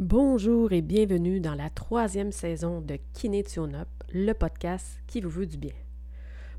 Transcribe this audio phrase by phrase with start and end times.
[0.00, 5.46] Bonjour et bienvenue dans la troisième saison de Kiné Up, le podcast qui vous veut
[5.46, 5.70] du bien.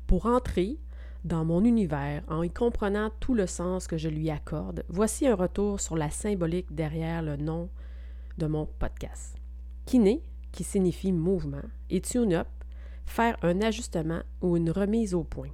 [0.06, 0.78] Pour entrer
[1.22, 5.34] dans mon univers en y comprenant tout le sens que je lui accorde, voici un
[5.34, 7.68] retour sur la symbolique derrière le nom
[8.38, 9.36] de mon podcast.
[9.84, 12.48] Kiné, qui signifie mouvement, et Tune Up,
[13.04, 15.52] faire un ajustement ou une remise au point.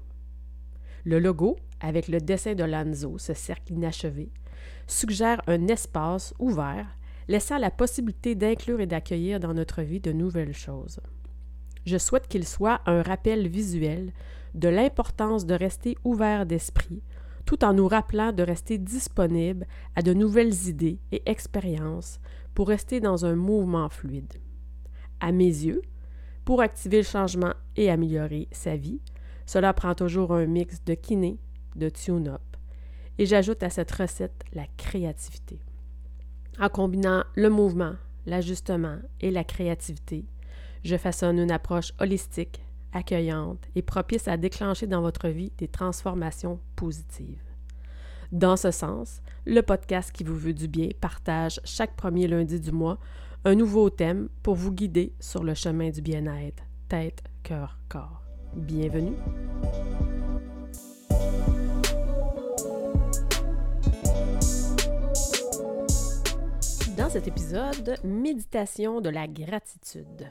[1.02, 4.30] Le logo, avec le dessin de Lanzo, ce cercle inachevé,
[4.86, 6.86] suggère un espace ouvert
[7.28, 11.00] laissant la possibilité d'inclure et d'accueillir dans notre vie de nouvelles choses.
[11.84, 14.12] Je souhaite qu'il soit un rappel visuel
[14.54, 17.02] de l'importance de rester ouvert d'esprit,
[17.44, 22.20] tout en nous rappelant de rester disponible à de nouvelles idées et expériences
[22.54, 24.34] pour rester dans un mouvement fluide.
[25.20, 25.82] À mes yeux,
[26.44, 29.00] pour activer le changement et améliorer sa vie,
[29.46, 31.38] cela prend toujours un mix de kiné,
[31.76, 32.42] de tune-up,
[33.18, 35.60] et j'ajoute à cette recette la créativité.
[36.60, 37.94] En combinant le mouvement,
[38.26, 40.26] l'ajustement et la créativité,
[40.84, 46.60] je façonne une approche holistique, accueillante et propice à déclencher dans votre vie des transformations
[46.76, 47.42] positives.
[48.32, 52.72] Dans ce sens, le podcast qui vous veut du bien partage chaque premier lundi du
[52.72, 52.98] mois
[53.44, 58.22] un nouveau thème pour vous guider sur le chemin du bien-être, tête, cœur, corps.
[58.54, 59.16] Bienvenue!
[66.96, 70.28] Dans cet épisode, méditation de la gratitude.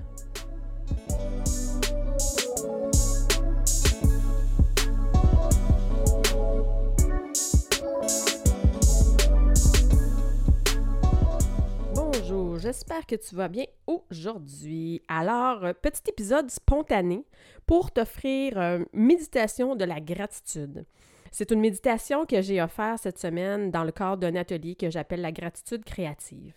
[11.95, 15.01] Bonjour, j'espère que tu vas bien aujourd'hui.
[15.07, 17.25] Alors, petit épisode spontané
[17.65, 20.85] pour t'offrir une méditation de la gratitude.
[21.33, 25.21] C'est une méditation que j'ai offerte cette semaine dans le cadre d'un atelier que j'appelle
[25.21, 26.53] la gratitude créative.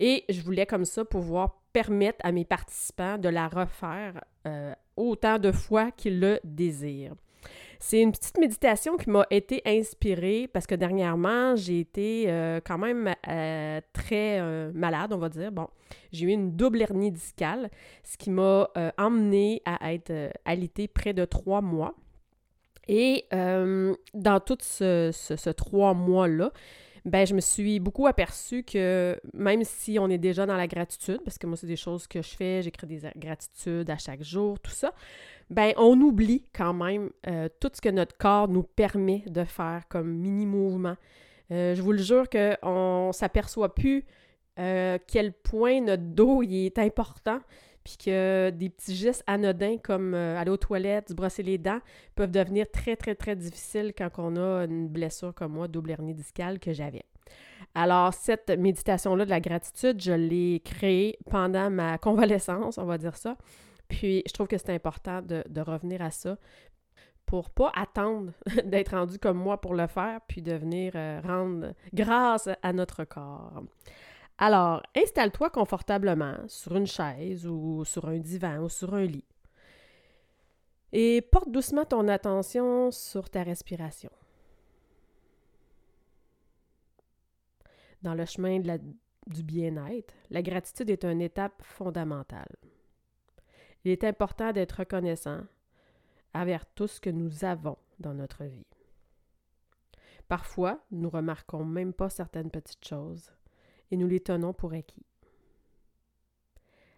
[0.00, 5.38] Et je voulais comme ça pouvoir permettre à mes participants de la refaire euh, autant
[5.38, 7.14] de fois qu'ils le désirent.
[7.78, 12.78] C'est une petite méditation qui m'a été inspirée parce que dernièrement, j'ai été euh, quand
[12.78, 14.40] même euh, très
[14.72, 15.52] malade, on va dire.
[15.52, 15.68] Bon,
[16.10, 17.68] j'ai eu une double hernie discale,
[18.02, 21.94] ce qui m'a emmené à être alitée près de trois mois.
[22.88, 26.52] Et euh, dans tout ce, trois mois-là,
[27.04, 31.20] ben, je me suis beaucoup aperçue que même si on est déjà dans la gratitude,
[31.24, 34.58] parce que moi, c'est des choses que je fais, j'écris des gratitudes à chaque jour,
[34.58, 34.92] tout ça,
[35.50, 39.82] ben, on oublie quand même euh, tout ce que notre corps nous permet de faire
[39.88, 40.96] comme mini-mouvement.
[41.52, 44.04] Euh, je vous le jure qu'on ne s'aperçoit plus
[44.56, 47.40] quel point notre dos est important
[47.86, 51.78] puis que des petits gestes anodins comme euh, aller aux toilettes, se brosser les dents,
[52.16, 56.12] peuvent devenir très, très, très difficiles quand on a une blessure comme moi, double hernie
[56.12, 57.04] discale que j'avais.
[57.76, 63.16] Alors, cette méditation-là de la gratitude, je l'ai créée pendant ma convalescence, on va dire
[63.16, 63.36] ça.
[63.86, 66.38] Puis, je trouve que c'est important de, revenir à ça
[67.24, 68.32] pour pas attendre
[68.64, 73.04] d'être rendu comme moi pour le faire, puis de venir euh, rendre grâce à notre
[73.04, 73.62] corps.
[74.38, 79.24] Alors, installe-toi confortablement sur une chaise ou sur un divan ou sur un lit.
[80.92, 84.10] Et porte doucement ton attention sur ta respiration.
[88.02, 88.60] Dans le chemin
[89.26, 92.56] du bien-être, la gratitude est une étape fondamentale.
[93.84, 95.40] Il est important d'être reconnaissant
[96.34, 98.66] envers tout ce que nous avons dans notre vie.
[100.28, 103.35] Parfois, nous remarquons même pas certaines petites choses
[103.90, 105.06] et nous les tenons pour acquis.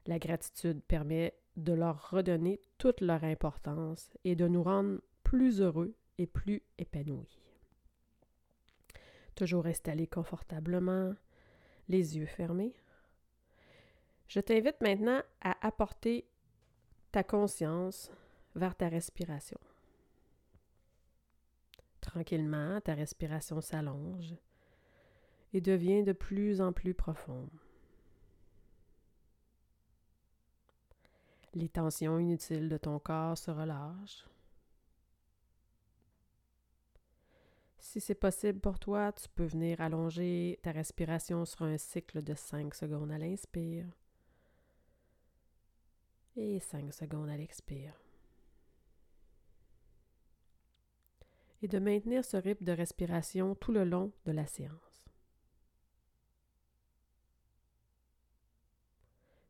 [0.07, 5.95] La gratitude permet de leur redonner toute leur importance et de nous rendre plus heureux
[6.19, 7.39] et plus épanouis.
[9.35, 11.15] Toujours installé confortablement,
[11.89, 12.75] les yeux fermés.
[14.29, 16.27] Je t'invite maintenant à apporter
[17.13, 18.11] ta conscience
[18.55, 19.59] vers ta respiration.
[22.01, 24.35] Tranquillement, ta respiration s'allonge
[25.53, 27.49] et devient de plus en plus profond.
[31.55, 34.29] Les tensions inutiles de ton corps se relâchent.
[37.79, 42.35] Si c'est possible pour toi, tu peux venir allonger ta respiration sur un cycle de
[42.35, 43.87] 5 secondes à l'inspire
[46.37, 47.95] et 5 secondes à l'expire.
[51.63, 54.88] Et de maintenir ce rythme de respiration tout le long de la séance.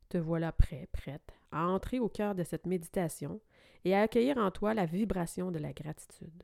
[0.08, 3.40] Te voilà prêt, prête à entrer au cœur de cette méditation
[3.84, 6.42] et à accueillir en toi la vibration de la gratitude.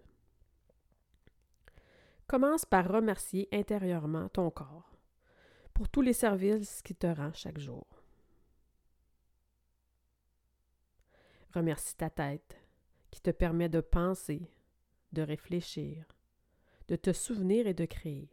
[2.26, 4.90] Commence par remercier intérieurement ton corps
[5.74, 7.86] pour tous les services qu'il te rend chaque jour.
[11.52, 12.56] Remercie ta tête
[13.10, 14.50] qui te permet de penser,
[15.12, 16.04] de réfléchir,
[16.88, 18.28] de te souvenir et de créer.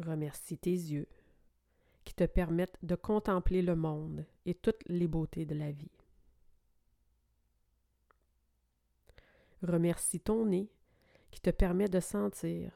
[0.00, 1.08] Remercie tes yeux
[2.04, 5.90] qui te permettent de contempler le monde et toutes les beautés de la vie.
[9.62, 10.70] Remercie ton nez
[11.30, 12.72] qui te permet de sentir.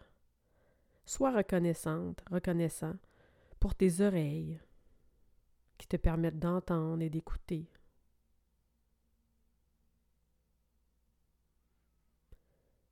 [1.07, 2.95] Sois reconnaissante, reconnaissant
[3.59, 4.61] pour tes oreilles
[5.79, 7.71] qui te permettent d'entendre et d'écouter.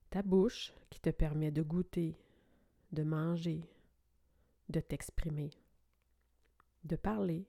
[0.08, 2.17] Ta bouche qui te permet de goûter,
[2.93, 3.62] de manger,
[4.69, 5.50] de t'exprimer,
[6.85, 7.47] de parler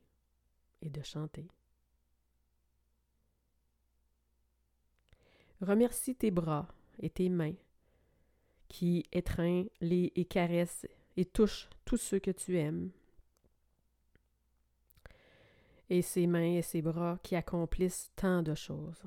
[0.82, 1.48] et de chanter.
[5.62, 6.68] Remercie tes bras
[7.00, 7.56] et tes mains
[8.68, 12.92] qui étreignent les, et caressent et touchent tous ceux que tu aimes.
[15.90, 19.04] Et ses mains et ses bras qui accomplissent tant de choses.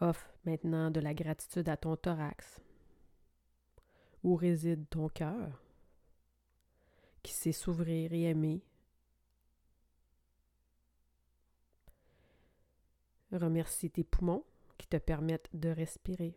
[0.00, 2.60] Offre maintenant de la gratitude à ton thorax,
[4.22, 5.62] où réside ton cœur,
[7.22, 8.62] qui sait s'ouvrir et aimer.
[13.32, 14.44] Remercie tes poumons
[14.78, 16.34] qui te permettent de respirer.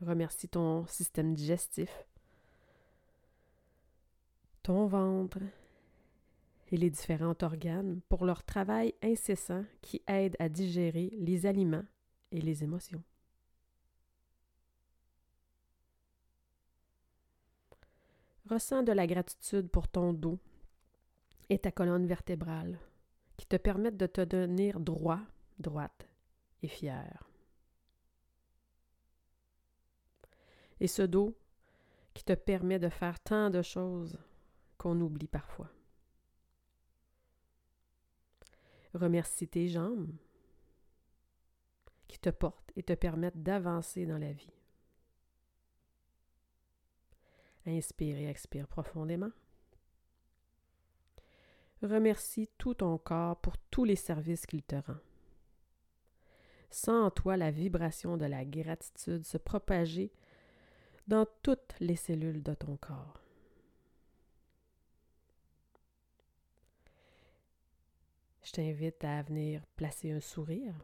[0.00, 2.06] Remercie ton système digestif,
[4.64, 5.38] ton ventre
[6.72, 11.84] et les différents organes pour leur travail incessant qui aide à digérer les aliments
[12.32, 13.02] et les émotions.
[18.48, 20.38] Ressens de la gratitude pour ton dos
[21.48, 22.78] et ta colonne vertébrale
[23.36, 25.20] qui te permettent de te tenir droit,
[25.58, 26.08] droite
[26.62, 27.28] et fier.
[30.80, 31.36] Et ce dos
[32.14, 34.18] qui te permet de faire tant de choses
[34.76, 35.70] qu'on oublie parfois.
[38.94, 40.12] Remercie tes jambes
[42.08, 44.52] qui te portent et te permettent d'avancer dans la vie.
[47.66, 49.30] Inspire et expire profondément.
[51.82, 54.98] Remercie tout ton corps pour tous les services qu'il te rend.
[56.70, 60.12] Sens en toi la vibration de la gratitude se propager
[61.06, 63.20] dans toutes les cellules de ton corps.
[68.42, 70.74] Je t'invite à venir placer un sourire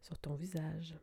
[0.00, 0.96] sur ton visage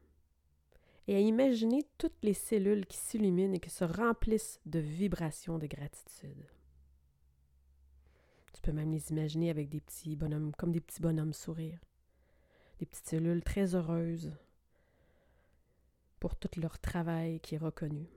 [1.08, 5.68] et à imaginer toutes les cellules qui s'illuminent et qui se remplissent de vibrations de
[5.68, 6.46] gratitude.
[8.54, 11.82] Tu peux même les imaginer avec des petits bonhommes, comme des petits bonhommes sourires.
[12.80, 14.36] Des petites cellules très heureuses
[16.20, 18.08] pour tout leur travail qui est reconnu.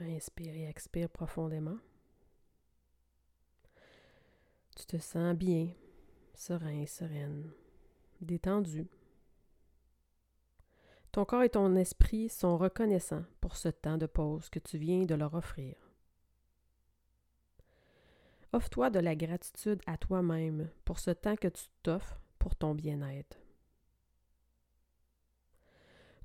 [0.00, 1.78] Inspire et expire profondément.
[4.76, 5.68] Tu te sens bien,
[6.34, 7.50] serein, sereine,
[8.20, 8.86] détendu.
[11.12, 15.04] Ton corps et ton esprit sont reconnaissants pour ce temps de pause que tu viens
[15.04, 15.74] de leur offrir.
[18.52, 23.38] Offre-toi de la gratitude à toi-même pour ce temps que tu t'offres pour ton bien-être.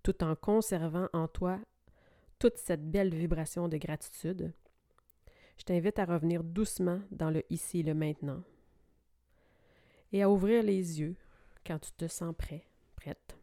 [0.04, 1.60] Tout en conservant en toi
[2.40, 4.54] toute cette belle vibration de gratitude,
[5.58, 8.44] je t'invite à revenir doucement dans le ici et le maintenant
[10.12, 11.16] et à ouvrir les yeux
[11.66, 13.36] quand tu te sens prêt, prête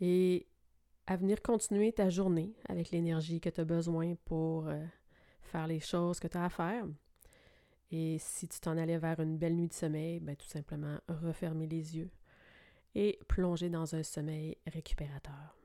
[0.00, 0.46] et
[1.06, 4.82] à venir continuer ta journée avec l'énergie que tu as besoin pour euh,
[5.42, 6.84] faire les choses que tu as à faire.
[7.90, 11.66] Et si tu t'en allais vers une belle nuit de sommeil, ben, tout simplement refermer
[11.66, 12.10] les yeux
[12.94, 15.56] et plonger dans un sommeil récupérateur.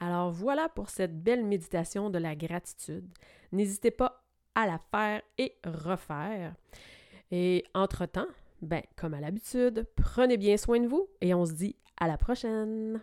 [0.00, 3.08] Alors voilà pour cette belle méditation de la gratitude.
[3.52, 4.24] N'hésitez pas
[4.54, 6.54] à la faire et refaire.
[7.32, 8.26] Et entre-temps,
[8.60, 12.18] ben, comme à l'habitude, prenez bien soin de vous et on se dit à la
[12.18, 13.00] prochaine.